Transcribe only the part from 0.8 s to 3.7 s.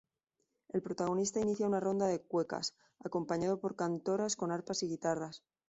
protagonista inicia una ronda de cuecas, acompañado